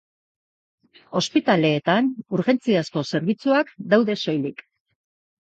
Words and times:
Ospitaleetan, 1.19 2.07
urgentziazko 2.39 3.05
zerbitzuak 3.11 3.71
daude 3.95 4.19
soilik. 4.27 4.67